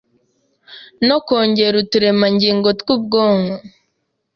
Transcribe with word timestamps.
no 1.07 1.17
kongera 1.25 1.75
uturemangingo 1.83 2.67
tw’ubwonko 2.79 3.55